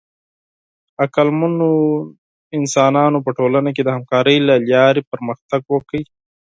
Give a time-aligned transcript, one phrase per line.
[1.03, 1.71] عقلمنو
[2.57, 5.99] انسانانو په ټولنه کې د همکارۍ له لارې پرمختګ وکړ.